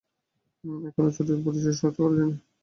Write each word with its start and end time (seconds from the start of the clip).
এখনো 0.85 1.09
চোরের 1.15 1.39
পরিচয় 1.45 1.75
শনাক্ত 1.77 1.97
করা 1.99 2.15
যায়নি। 2.17 2.35